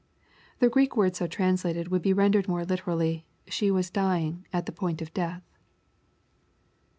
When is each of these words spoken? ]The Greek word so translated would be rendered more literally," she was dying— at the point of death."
]The 0.61 0.67
Greek 0.67 0.97
word 0.97 1.15
so 1.15 1.27
translated 1.27 1.89
would 1.89 2.01
be 2.01 2.11
rendered 2.11 2.47
more 2.47 2.65
literally," 2.65 3.27
she 3.55 3.69
was 3.69 3.91
dying— 3.91 4.47
at 4.51 4.65
the 4.65 4.71
point 4.71 4.99
of 4.99 5.13
death." 5.13 5.43